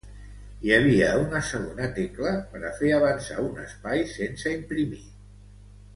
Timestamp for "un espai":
3.51-4.03